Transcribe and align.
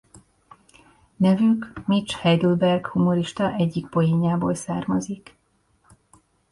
Nevük 1.15 1.73
Mitch 1.87 2.15
Heidelberg 2.15 2.85
humorista 2.87 3.53
egyik 3.55 3.87
poénjából 3.87 4.53
származik. 4.55 5.37